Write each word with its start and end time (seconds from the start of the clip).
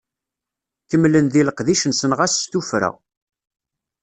Kemmlen 0.89 1.27
di 1.31 1.41
leqdic-nsen 1.47 2.15
ɣas 2.19 2.33
s 2.41 2.43
tuffra. 2.51 2.91